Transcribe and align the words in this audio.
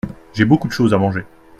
J’ai 0.33 0.45
beaucoup 0.45 0.67
de 0.67 0.73
choses 0.73 0.95
à 0.95 0.97
manger. 0.97 1.25